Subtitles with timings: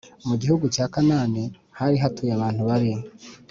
[0.27, 1.43] Mu gihugu cya Kanaani
[1.79, 2.93] hari hatuye abantu babi